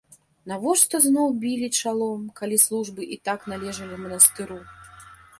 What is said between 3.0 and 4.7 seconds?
і так належалі манастыру?